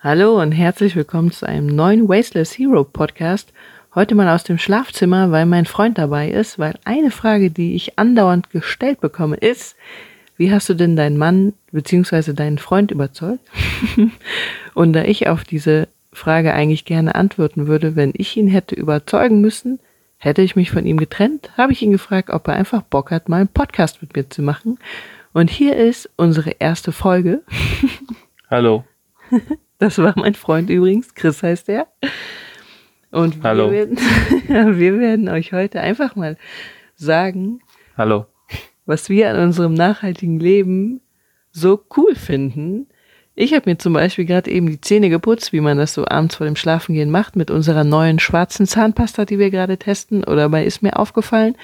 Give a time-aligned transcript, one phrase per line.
[0.00, 3.54] Hallo und herzlich willkommen zu einem neuen Wasteless Hero Podcast.
[3.94, 7.98] Heute mal aus dem Schlafzimmer, weil mein Freund dabei ist, weil eine Frage, die ich
[7.98, 9.74] andauernd gestellt bekomme, ist,
[10.36, 12.34] wie hast du denn deinen Mann bzw.
[12.34, 13.40] deinen Freund überzeugt?
[14.74, 19.40] und da ich auf diese Frage eigentlich gerne antworten würde, wenn ich ihn hätte überzeugen
[19.40, 19.80] müssen,
[20.18, 23.30] hätte ich mich von ihm getrennt, habe ich ihn gefragt, ob er einfach Bock hat,
[23.30, 24.78] mal einen Podcast mit mir zu machen.
[25.32, 27.42] Und hier ist unsere erste Folge.
[28.50, 28.84] Hallo.
[29.78, 31.86] Das war mein Freund übrigens, Chris heißt er.
[33.10, 33.70] Und Hallo.
[33.70, 33.98] Wir, werden,
[34.78, 36.36] wir werden euch heute einfach mal
[36.94, 37.60] sagen,
[37.96, 38.26] Hallo.
[38.86, 41.00] was wir an unserem nachhaltigen Leben
[41.52, 42.88] so cool finden.
[43.34, 46.36] Ich habe mir zum Beispiel gerade eben die Zähne geputzt, wie man das so abends
[46.36, 50.24] vor dem Schlafengehen macht, mit unserer neuen schwarzen Zahnpasta, die wir gerade testen.
[50.24, 51.54] Oder dabei ist mir aufgefallen,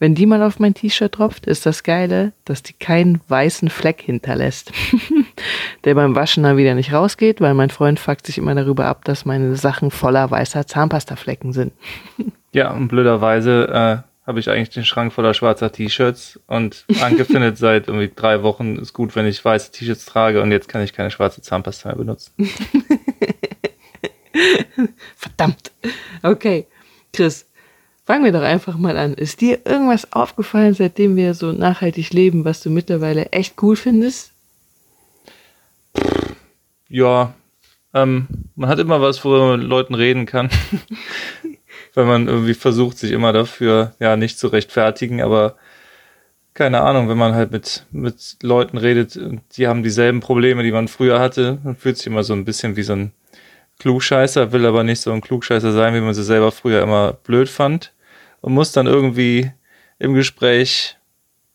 [0.00, 4.00] wenn die mal auf mein T-Shirt tropft, ist das Geile, dass die keinen weißen Fleck
[4.00, 4.72] hinterlässt.
[5.84, 9.04] Der beim Waschen dann wieder nicht rausgeht, weil mein Freund fuckt sich immer darüber ab,
[9.04, 11.72] dass meine Sachen voller weißer Zahnpastaflecken sind.
[12.52, 17.58] Ja, und blöderweise äh, habe ich eigentlich den Schrank voller schwarzer T-Shirts und Anke findet
[17.58, 20.92] seit irgendwie drei Wochen ist gut, wenn ich weiße T-Shirts trage und jetzt kann ich
[20.92, 22.32] keine schwarze Zahnpasta mehr benutzen.
[25.14, 25.70] Verdammt.
[26.24, 26.66] Okay,
[27.12, 27.46] Chris,
[28.10, 29.14] fangen wir doch einfach mal an.
[29.14, 34.32] Ist dir irgendwas aufgefallen, seitdem wir so nachhaltig leben, was du mittlerweile echt cool findest?
[36.88, 37.34] Ja,
[37.94, 40.50] ähm, man hat immer was, worüber man mit Leuten reden kann.
[41.94, 45.54] Wenn man irgendwie versucht, sich immer dafür ja nicht zu rechtfertigen, aber
[46.52, 50.72] keine Ahnung, wenn man halt mit, mit Leuten redet, und die haben dieselben Probleme, die
[50.72, 53.12] man früher hatte, man fühlt sich immer so ein bisschen wie so ein
[53.78, 57.48] Klugscheißer, will aber nicht so ein Klugscheißer sein, wie man sie selber früher immer blöd
[57.48, 57.92] fand
[58.40, 59.50] und muss dann irgendwie
[59.98, 60.96] im Gespräch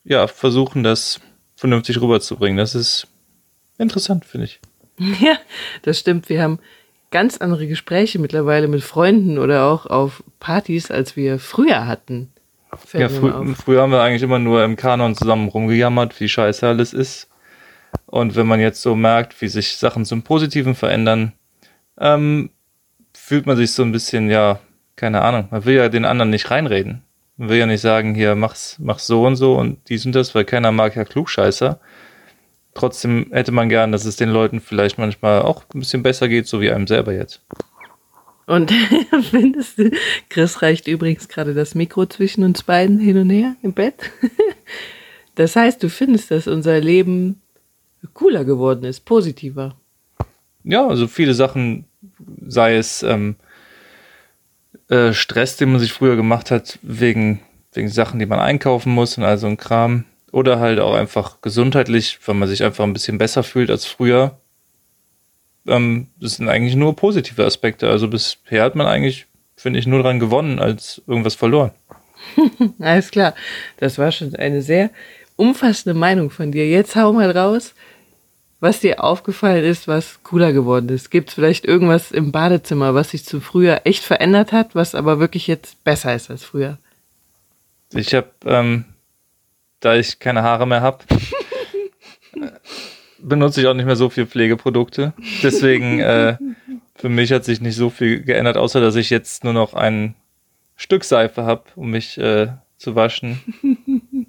[0.04, 1.20] ja versuchen, das
[1.56, 2.58] vernünftig rüberzubringen.
[2.58, 3.08] Das ist
[3.78, 4.60] interessant, finde ich.
[5.20, 5.38] Ja,
[5.82, 6.30] das stimmt.
[6.30, 6.60] Wir haben
[7.12, 12.32] ganz andere Gespräche mittlerweile mit Freunden oder auch auf Partys, als wir früher hatten.
[12.86, 16.68] Fällt Ja, frü früher haben wir eigentlich immer nur im Kanon zusammen rumgejammert, wie scheiße
[16.68, 17.30] alles ist.
[18.06, 21.34] Und wenn man jetzt so merkt, wie sich Sachen zum Positiven verändern,
[22.00, 22.50] ähm,
[23.14, 24.60] fühlt man sich so ein bisschen, ja,
[24.96, 27.02] keine Ahnung, man will ja den anderen nicht reinreden.
[27.38, 30.34] Man will ja nicht sagen, hier, mach's, mach's so und so und dies und das,
[30.36, 31.80] weil keiner mag ja Klugscheißer.
[32.74, 36.48] Trotzdem hätte man gern, dass es den Leuten vielleicht manchmal auch ein bisschen besser geht,
[36.48, 37.42] so wie einem selber jetzt.
[38.48, 38.72] Und
[39.32, 39.92] findest du,
[40.30, 44.12] Chris reicht übrigens gerade das Mikro zwischen uns beiden hin und her im Bett.
[45.38, 47.42] Das heißt, du findest, dass unser Leben
[48.14, 49.76] cooler geworden ist, positiver.
[50.64, 51.84] ja, also viele Sachen,
[52.48, 53.36] sei es ähm,
[54.90, 57.42] äh, Stress, den man sich früher gemacht hat, wegen,
[57.74, 60.06] wegen Sachen, die man einkaufen muss und all so ein Kram.
[60.32, 64.38] Oder halt auch einfach gesundheitlich, weil man sich einfach ein bisschen besser fühlt als früher.
[65.66, 67.90] Ähm, das sind eigentlich nur positive Aspekte.
[67.90, 71.72] Also bisher hat man eigentlich, finde ich, nur dran gewonnen, als irgendwas verloren.
[72.80, 73.34] Alles klar.
[73.78, 74.90] Das war schon eine sehr
[75.36, 76.68] umfassende Meinung von dir.
[76.68, 77.74] Jetzt hau mal raus,
[78.66, 81.12] was dir aufgefallen ist, was cooler geworden ist.
[81.12, 85.20] Gibt es vielleicht irgendwas im Badezimmer, was sich zu früher echt verändert hat, was aber
[85.20, 86.80] wirklich jetzt besser ist als früher?
[87.94, 88.86] Ich habe, ähm,
[89.82, 91.06] da ich keine Haare mehr habe,
[93.20, 95.14] benutze ich auch nicht mehr so viel Pflegeprodukte.
[95.44, 96.38] Deswegen, äh,
[96.96, 100.16] für mich hat sich nicht so viel geändert, außer dass ich jetzt nur noch ein
[100.76, 103.42] Stück Seife habe, um mich äh, zu waschen.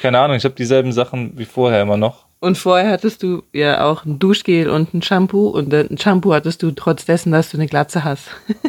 [0.00, 2.27] Keine Ahnung, ich habe dieselben Sachen wie vorher immer noch.
[2.40, 6.62] Und vorher hattest du ja auch ein Duschgel und ein Shampoo und ein Shampoo hattest
[6.62, 8.30] du trotz dessen, dass du eine Glatze hast.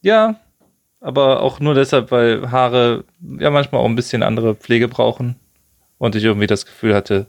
[0.00, 0.36] Ja,
[1.00, 5.36] aber auch nur deshalb, weil Haare ja manchmal auch ein bisschen andere Pflege brauchen.
[5.98, 7.26] Und ich irgendwie das Gefühl hatte,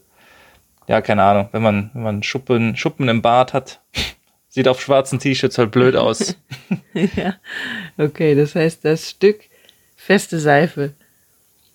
[0.88, 3.82] ja, keine Ahnung, wenn man, wenn man Schuppen, Schuppen im Bart hat,
[4.48, 6.36] sieht auf schwarzen T-Shirts halt blöd aus.
[6.94, 7.36] ja.
[7.98, 9.42] Okay, das heißt, das Stück
[9.96, 10.94] feste Seife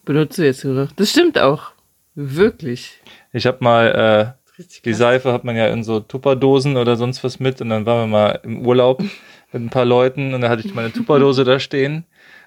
[0.04, 0.92] benutzt du jetzt nur noch.
[0.92, 1.72] Das stimmt auch.
[2.14, 3.00] Wirklich.
[3.34, 4.94] Ich habe mal, äh, die.
[4.94, 8.06] Seife hat man ja in so Tupperdosen oder sonst was mit und dann waren wir
[8.06, 9.02] mal im Urlaub
[9.52, 12.04] mit ein paar Leuten und da hatte ich meine Tupperdose da stehen.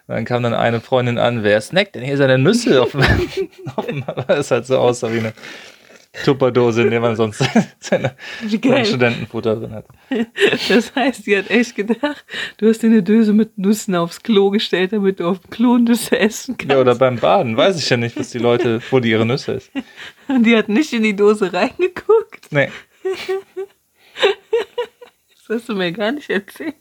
[0.08, 3.02] Und dann kam dann eine Freundin an, wer snackt denn hier seine Nüsse auf dem,
[3.76, 5.34] auf dem es halt so aussah wie eine
[6.24, 7.44] Tupperdose, in der man sonst
[7.80, 8.16] seine.
[8.84, 9.86] Studentenfutter drin hat.
[10.70, 12.26] Das heißt, sie hat echt gedacht,
[12.58, 15.78] du hast dir eine Döse mit Nüssen aufs Klo gestellt, damit du auf dem Klo
[15.78, 16.72] Nüsse essen kannst.
[16.72, 19.54] Ja, oder beim Baden, weiß ich ja nicht, was die Leute, wo die ihre Nüsse
[19.54, 19.72] ist.
[20.28, 22.52] Und die hat nicht in die Dose reingeguckt.
[22.52, 22.70] Nee,
[25.48, 26.76] Das hast du mir gar nicht erzählt.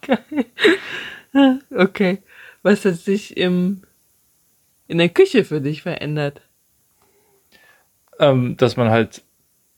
[0.00, 1.60] Geil.
[1.70, 2.22] Okay.
[2.62, 3.82] Was hat sich im,
[4.88, 6.42] in der Küche für dich verändert?
[8.18, 9.22] Ähm, dass man halt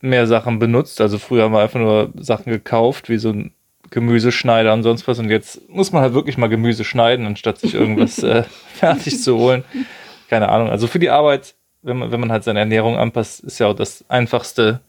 [0.01, 1.01] mehr Sachen benutzt.
[1.01, 3.51] Also früher haben wir einfach nur Sachen gekauft, wie so ein
[3.89, 5.19] Gemüseschneider und sonst was.
[5.19, 8.43] Und jetzt muss man halt wirklich mal Gemüse schneiden, anstatt sich irgendwas äh,
[8.73, 9.63] fertig zu holen.
[10.29, 10.69] Keine Ahnung.
[10.69, 13.75] Also für die Arbeit, wenn man, wenn man halt seine Ernährung anpasst, ist ja auch
[13.75, 14.81] das Einfachste,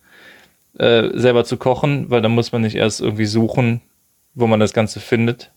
[0.78, 3.80] äh, selber zu kochen, weil dann muss man nicht erst irgendwie suchen,
[4.34, 5.50] wo man das Ganze findet.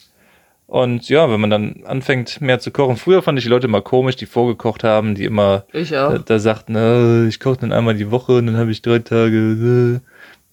[0.69, 3.81] Und ja, wenn man dann anfängt mehr zu kochen, früher fand ich die Leute immer
[3.81, 8.11] komisch, die vorgekocht haben, die immer da, da sagten, äh, ich koche dann einmal die
[8.11, 9.35] Woche und dann habe ich drei Tage.
[9.35, 9.99] Äh.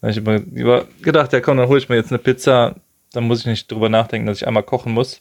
[0.01, 2.77] Da habe ich immer lieber gedacht, ja komm, dann hole ich mir jetzt eine Pizza,
[3.13, 5.21] dann muss ich nicht drüber nachdenken, dass ich einmal kochen muss.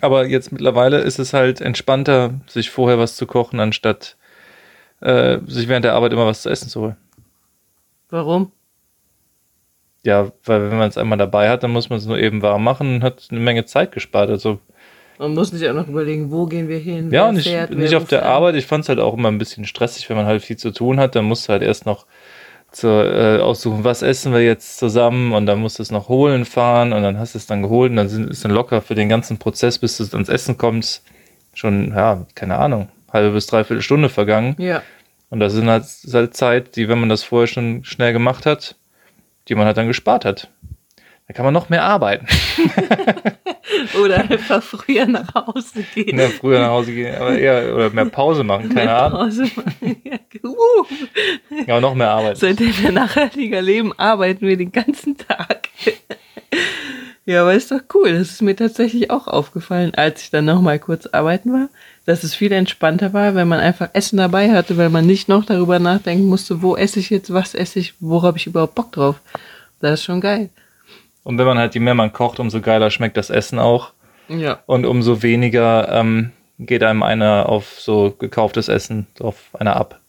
[0.00, 4.16] Aber jetzt mittlerweile ist es halt entspannter, sich vorher was zu kochen, anstatt
[5.00, 6.96] äh, sich während der Arbeit immer was zu essen zu holen.
[8.08, 8.52] Warum?
[10.04, 12.64] Ja, weil wenn man es einmal dabei hat, dann muss man es nur eben warm
[12.64, 14.30] machen und hat eine Menge Zeit gespart.
[14.30, 14.58] Also
[15.18, 17.10] Man muss nicht auch noch überlegen, wo gehen wir hin?
[17.12, 18.30] Ja, nicht, fährt, nicht auf der fährt.
[18.30, 18.56] Arbeit.
[18.56, 20.98] Ich fand es halt auch immer ein bisschen stressig, wenn man halt viel zu tun
[20.98, 21.14] hat.
[21.14, 22.06] Dann musst du halt erst noch
[22.72, 26.44] zur, äh, aussuchen, was essen wir jetzt zusammen und dann musst du es noch holen
[26.46, 28.94] fahren und dann hast du es dann geholt und dann sind, ist dann locker für
[28.94, 31.04] den ganzen Prozess, bis du ans Essen kommst,
[31.54, 34.56] schon, ja, keine Ahnung, halbe bis dreiviertel Stunde vergangen.
[34.58, 34.82] Ja,
[35.28, 38.46] Und das sind halt, ist halt Zeit, die, wenn man das vorher schon schnell gemacht
[38.46, 38.74] hat,
[39.48, 40.50] die man halt dann gespart hat.
[41.28, 42.26] Da kann man noch mehr arbeiten.
[44.02, 46.18] oder einfach früher nach Hause gehen.
[46.18, 49.20] Ja, früher nach Hause gehen, aber eher, oder mehr Pause machen, keine Mehr Ahnung.
[49.20, 49.96] Pause machen.
[50.04, 50.86] Ja, uh.
[51.66, 52.38] Ja, noch mehr arbeiten.
[52.38, 55.68] Seitdem wir nachhaltiger leben, arbeiten wir den ganzen Tag.
[57.24, 58.12] Ja, aber ist doch cool.
[58.12, 61.68] Das ist mir tatsächlich auch aufgefallen, als ich dann noch mal kurz arbeiten war,
[62.04, 65.44] dass es viel entspannter war, wenn man einfach Essen dabei hatte, weil man nicht noch
[65.44, 68.90] darüber nachdenken musste, wo esse ich jetzt, was esse ich, worauf habe ich überhaupt Bock
[68.92, 69.20] drauf.
[69.80, 70.50] Das ist schon geil.
[71.22, 73.92] Und wenn man halt, je mehr man kocht, umso geiler schmeckt das Essen auch.
[74.28, 74.60] Ja.
[74.66, 80.00] Und umso weniger ähm, geht einem einer auf so gekauftes Essen auf einer ab.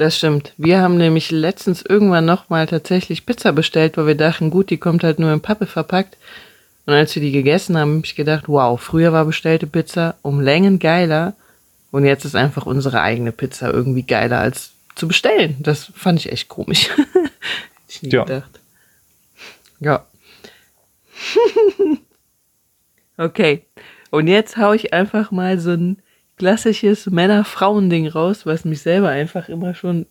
[0.00, 0.54] Das stimmt.
[0.56, 4.78] Wir haben nämlich letztens irgendwann noch mal tatsächlich Pizza bestellt, weil wir dachten, gut, die
[4.78, 6.16] kommt halt nur in Pappe verpackt.
[6.86, 10.40] Und als wir die gegessen haben, habe ich gedacht, wow, früher war bestellte Pizza um
[10.40, 11.34] Längen geiler.
[11.90, 15.56] Und jetzt ist einfach unsere eigene Pizza irgendwie geiler als zu bestellen.
[15.58, 16.88] Das fand ich echt komisch.
[16.96, 17.30] Hätte
[17.86, 18.24] ich nie Ja.
[18.24, 18.58] gedacht.
[19.80, 20.06] Ja.
[23.18, 23.64] okay.
[24.08, 25.98] Und jetzt hau ich einfach mal so ein
[26.40, 30.06] klassisches Männer-Frauen-Ding raus, was mich selber einfach immer schon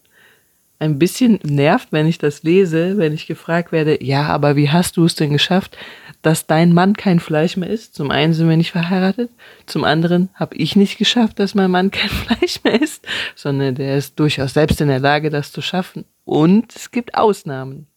[0.78, 4.96] ein bisschen nervt, wenn ich das lese, wenn ich gefragt werde, ja, aber wie hast
[4.96, 5.76] du es denn geschafft,
[6.22, 7.96] dass dein Mann kein Fleisch mehr isst?
[7.96, 9.32] Zum einen sind wir nicht verheiratet,
[9.66, 13.98] zum anderen habe ich nicht geschafft, dass mein Mann kein Fleisch mehr isst, sondern der
[13.98, 16.06] ist durchaus selbst in der Lage, das zu schaffen.
[16.26, 17.88] Und es gibt Ausnahmen.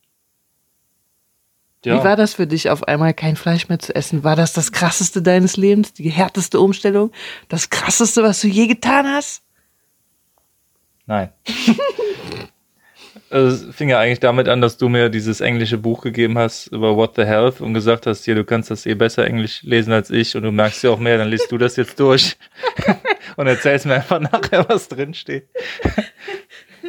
[1.84, 4.22] Wie war das für dich, auf einmal kein Fleisch mehr zu essen?
[4.22, 7.10] War das das krasseste deines Lebens, die härteste Umstellung,
[7.48, 9.42] das krasseste, was du je getan hast?
[11.06, 11.30] Nein.
[13.30, 16.66] Also, Es fing ja eigentlich damit an, dass du mir dieses englische Buch gegeben hast
[16.66, 19.90] über What the Health und gesagt hast, hier, du kannst das eh besser Englisch lesen
[19.92, 22.36] als ich und du merkst ja auch mehr, dann liest du das jetzt durch
[23.36, 25.48] und erzählst mir einfach nachher, was drin steht.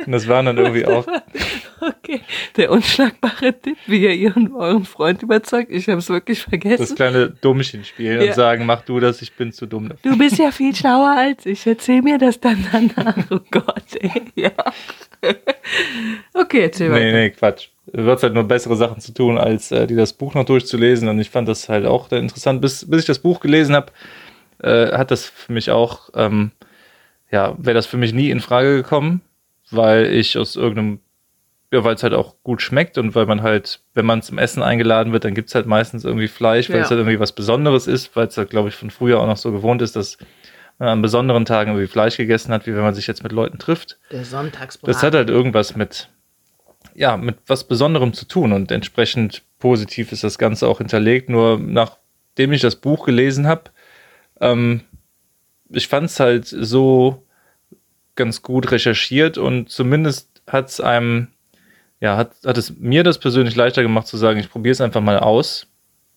[0.05, 1.05] Und das waren dann irgendwie auch,
[1.81, 2.21] Okay,
[2.55, 5.69] der unschlagbare Tipp, wie ihr ihren euren Freund überzeugt.
[5.69, 6.95] Ich habe es wirklich das vergessen.
[6.95, 8.27] kleine Dummchen spielen Ja.
[8.29, 9.89] und sagen, mach du das, ich bin zu dumm.
[9.89, 10.11] dafür.
[10.11, 11.67] Du bist ja viel schlauer als ich.
[11.67, 13.17] Erzähl mir das dann danach.
[13.31, 14.11] Oh Gott, ey.
[14.35, 14.51] Ja.
[16.33, 17.11] Okay, erzähl Nee, weiter.
[17.11, 17.67] nee, Quatsch.
[17.91, 21.07] Du hast halt nur bessere Sachen zu tun, als äh, dir das Buch noch durchzulesen.
[21.09, 22.61] Und ich fand das halt auch interessant.
[22.61, 23.91] Bis, bis ich das Buch gelesen habe,
[24.61, 26.51] äh, hat das für mich auch, ähm,
[27.31, 29.21] ja, wäre das für mich nie in Frage gekommen,
[29.75, 30.99] weil ich aus irgendeinem,
[31.71, 34.61] ja, weil es halt auch gut schmeckt und weil man halt, wenn man zum Essen
[34.63, 36.83] eingeladen wird, dann gibt's halt meistens irgendwie Fleisch, weil Ja.
[36.83, 39.37] es halt irgendwie was Besonderes ist, weil es halt, glaube ich, von früher auch noch
[39.37, 40.17] so gewohnt ist, dass
[40.79, 43.59] man an besonderen Tagen irgendwie Fleisch gegessen hat, wie wenn man sich jetzt mit Leuten
[43.59, 43.99] trifft.
[44.11, 44.93] Der Sonntagsbraten.
[44.93, 46.09] Das hat halt irgendwas mit,
[46.95, 51.29] ja, mit was Besonderem zu tun und entsprechend positiv ist das Ganze auch hinterlegt.
[51.29, 53.71] Nur nachdem ich das Buch gelesen habe,
[54.41, 54.81] ähm,
[55.69, 57.22] ich fand es halt so
[58.15, 61.27] ganz gut recherchiert und zumindest hat es einem,
[61.99, 65.01] ja, hat, hat es mir das persönlich leichter gemacht zu sagen, ich probiere es einfach
[65.01, 65.67] mal aus,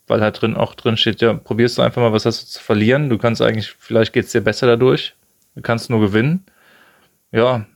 [0.06, 2.62] weil halt drin auch drin steht, ja, probierst du einfach mal, was hast du zu
[2.62, 3.08] verlieren.
[3.08, 5.14] Du kannst eigentlich, vielleicht geht es dir besser dadurch.
[5.54, 6.44] Du kannst nur gewinnen.
[7.32, 7.66] Ja,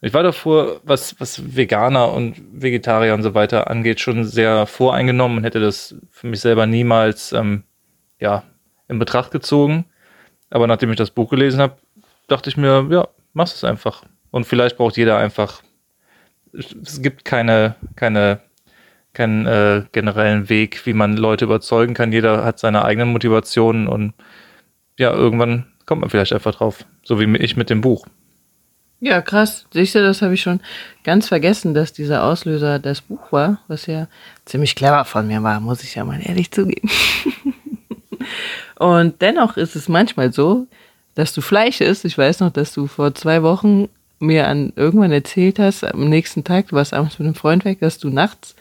[0.00, 5.38] ich war davor, was, was Veganer und Vegetarier und so weiter angeht, schon sehr voreingenommen
[5.38, 7.64] und hätte das für mich selber niemals ähm,
[8.20, 8.44] ja,
[8.88, 9.86] in Betracht gezogen.
[10.50, 11.76] Aber nachdem ich das Buch gelesen habe,
[12.28, 14.02] dachte ich mir, ja, mach's es einfach.
[14.30, 15.62] Und vielleicht braucht jeder einfach.
[16.52, 18.40] Es gibt keine, keine,
[19.12, 22.12] keinen äh, generellen Weg, wie man Leute überzeugen kann.
[22.12, 24.14] Jeder hat seine eigenen Motivationen und
[24.98, 26.86] ja, irgendwann kommt man vielleicht einfach drauf.
[27.02, 28.06] So wie ich mit dem Buch.
[29.00, 29.66] Ja, krass.
[29.70, 30.60] Siehst du, das habe ich schon
[31.04, 34.08] ganz vergessen, dass dieser Auslöser das Buch war, was ja
[34.46, 36.88] ziemlich clever von mir war, muss ich ja mal ehrlich zugeben.
[38.78, 40.66] Und dennoch ist es manchmal so,
[41.16, 42.04] dass du Fleisch isst.
[42.04, 43.88] Ich weiß noch, dass du vor zwei Wochen
[44.20, 47.80] mir an irgendwann erzählt hast, am nächsten Tag, du warst abends mit einem Freund weg,
[47.80, 48.54] dass du nachts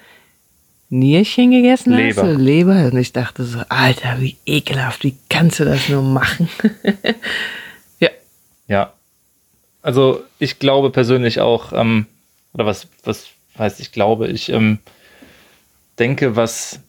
[0.89, 2.23] Nierchen gegessen Leber.
[2.23, 2.37] hast?
[2.37, 2.89] Leber.
[2.91, 6.49] Und ich dachte so, Alter, wie ekelhaft, wie kannst du das nur machen?
[7.99, 8.09] ja.
[8.67, 8.93] Ja.
[9.81, 12.05] Also ich glaube persönlich auch, ähm,
[12.53, 14.79] oder was, was heißt ich glaube, ich ähm,
[15.99, 16.79] denke, was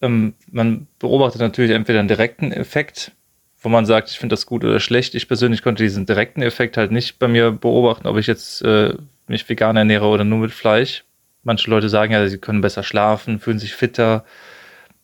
[0.00, 3.12] ähm, man beobachtet natürlich entweder einen direkten Effekt,
[3.60, 5.14] wo man sagt, ich finde das gut oder schlecht.
[5.14, 8.94] Ich persönlich konnte diesen direkten Effekt halt nicht bei mir beobachten, ob ich jetzt äh,
[9.26, 11.04] mich vegan ernähre oder nur mit Fleisch.
[11.42, 14.24] Manche Leute sagen ja, sie können besser schlafen, fühlen sich fitter.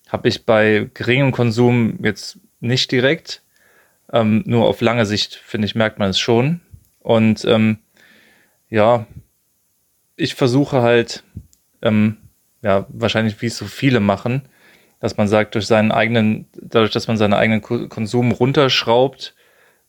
[0.09, 3.43] Habe ich bei geringem Konsum jetzt nicht direkt.
[4.13, 6.61] Ähm, nur auf lange Sicht, finde ich, merkt man es schon.
[7.01, 7.79] Und ähm,
[8.71, 9.07] ja,
[10.17, 11.25] ich versuche halt,
[11.83, 12.17] ähm,
[12.63, 14.43] ja, wahrscheinlich wie es so viele machen,
[15.01, 19.35] dass man sagt, durch seinen eigenen, dadurch, dass man seinen eigenen Konsum runterschraubt,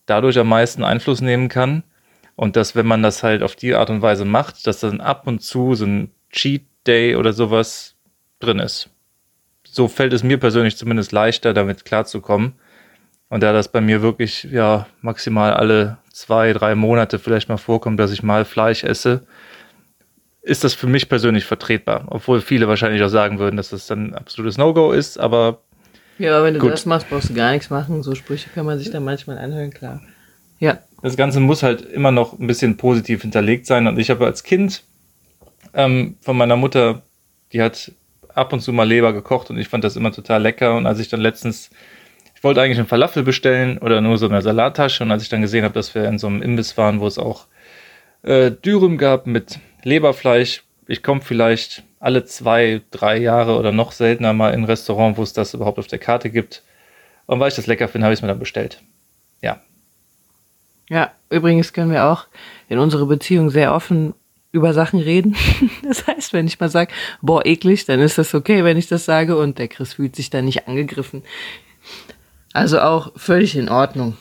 [0.05, 1.83] dadurch am meisten Einfluss nehmen kann.
[2.35, 5.25] Und dass, wenn man das halt auf die Art und Weise macht, dass dann ab
[5.25, 7.95] und zu so ein Cheat Day oder sowas
[8.39, 8.89] drin ist.
[9.63, 12.53] So fällt es mir persönlich zumindest leichter, damit klarzukommen.
[13.29, 17.99] Und da das bei mir wirklich, ja, maximal alle zwei, drei Monate vielleicht mal vorkommt,
[17.99, 19.27] dass ich mal Fleisch esse,
[20.47, 22.05] ist das für mich persönlich vertretbar.
[22.07, 25.61] Obwohl viele wahrscheinlich auch sagen würden, dass das dann ein absolutes No-Go ist, aber.
[26.17, 26.71] Ja, aber wenn du Gut.
[26.71, 28.01] das machst, brauchst du gar nichts machen.
[28.01, 30.01] So Sprüche kann man sich dann manchmal anhören, klar.
[30.59, 30.79] Ja.
[31.03, 33.85] das Ganze muss halt immer noch ein bisschen positiv hinterlegt sein.
[33.85, 34.83] Und ich habe als Kind
[35.75, 37.03] ähm, von meiner Mutter,
[37.53, 37.91] die hat
[38.33, 40.75] ab und zu mal Leber gekocht und ich fand das immer total lecker.
[40.75, 41.69] Und als ich dann letztens,
[42.35, 45.41] ich wollte eigentlich einen Falafel bestellen oder nur so eine Salattasche und als ich dann
[45.41, 47.45] gesehen habe, dass wir in so einem Imbiss waren, wo es auch
[48.23, 54.33] äh, Dürüm gab mit Leberfleisch, ich komme vielleicht alle zwei, drei Jahre oder noch seltener
[54.33, 56.61] mal in ein Restaurant, wo es das überhaupt auf der Karte gibt.
[57.25, 58.81] Und weil ich das lecker finde, habe ich es mir dann bestellt.
[59.41, 59.61] Ja,
[60.89, 62.25] Ja, übrigens können wir auch
[62.67, 64.13] in unserer Beziehung sehr offen
[64.51, 65.35] über Sachen reden.
[65.83, 66.91] Das heißt, wenn ich mal sage,
[67.21, 70.29] boah, eklig, dann ist das okay, wenn ich das sage und der Chris fühlt sich
[70.29, 71.23] dann nicht angegriffen.
[72.51, 74.17] Also auch völlig in Ordnung.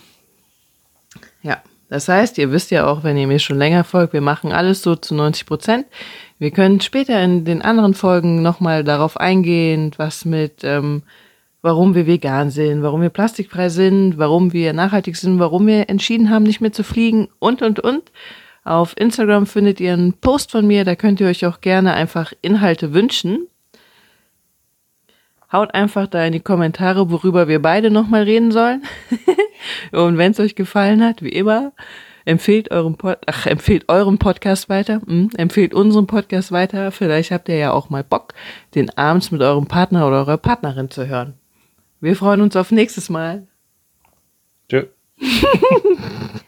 [1.88, 4.82] Das heißt, ihr wisst ja auch, wenn ihr mir schon länger folgt, wir machen alles
[4.82, 5.86] so zu 90 Prozent.
[6.38, 11.02] Wir können später in den anderen Folgen nochmal darauf eingehen, was mit, ähm,
[11.62, 16.28] warum wir vegan sind, warum wir plastikfrei sind, warum wir nachhaltig sind, warum wir entschieden
[16.28, 18.10] haben, nicht mehr zu fliegen und, und, und.
[18.64, 22.32] Auf Instagram findet ihr einen Post von mir, da könnt ihr euch auch gerne einfach
[22.42, 23.46] Inhalte wünschen.
[25.52, 28.82] Haut einfach da in die Kommentare, worüber wir beide nochmal reden sollen.
[29.92, 31.72] Und wenn es euch gefallen hat, wie immer,
[32.24, 35.00] empfehlt euren, Pod Ach, empfehlt euren Podcast weiter.
[35.06, 36.90] Hm, empfehlt unseren Podcast weiter.
[36.92, 38.34] Vielleicht habt ihr ja auch mal Bock,
[38.74, 41.34] den abends mit eurem Partner oder eurer Partnerin zu hören.
[42.00, 43.46] Wir freuen uns auf nächstes Mal.
[44.68, 44.86] tschö.